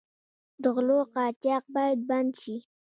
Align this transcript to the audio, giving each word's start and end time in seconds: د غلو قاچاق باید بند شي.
د 0.61 0.63
غلو 0.75 0.99
قاچاق 1.13 1.63
باید 1.75 1.99
بند 2.09 2.31
شي. 2.41 2.55